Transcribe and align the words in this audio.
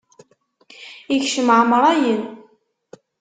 Ikcem 1.15 1.49
ɛamṛayen. 1.57 2.21